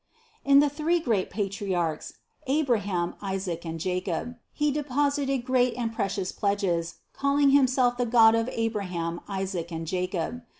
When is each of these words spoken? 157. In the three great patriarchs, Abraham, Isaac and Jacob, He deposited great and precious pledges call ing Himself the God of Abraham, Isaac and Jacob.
157. 0.45 0.51
In 0.51 0.59
the 0.61 0.75
three 0.75 0.99
great 1.05 1.29
patriarchs, 1.29 2.13
Abraham, 2.47 3.13
Isaac 3.21 3.63
and 3.67 3.79
Jacob, 3.79 4.35
He 4.51 4.71
deposited 4.71 5.45
great 5.45 5.75
and 5.75 5.93
precious 5.93 6.31
pledges 6.31 6.95
call 7.13 7.37
ing 7.37 7.51
Himself 7.51 7.97
the 7.97 8.07
God 8.07 8.33
of 8.33 8.49
Abraham, 8.51 9.21
Isaac 9.27 9.71
and 9.71 9.85
Jacob. 9.85 10.41